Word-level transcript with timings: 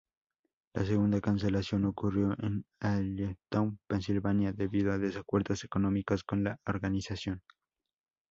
La 0.73 0.83
segunda 0.83 1.21
cancelación 1.21 1.85
ocurrió 1.85 2.33
en 2.41 2.65
Allentown, 2.79 3.77
Pensilvania, 3.87 4.51
debido 4.51 4.91
a 4.91 4.97
desacuerdos 4.97 5.63
económicos 5.63 6.23
con 6.23 6.43
la 6.43 6.57
organización. 6.65 7.43